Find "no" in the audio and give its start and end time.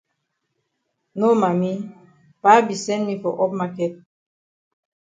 1.19-1.27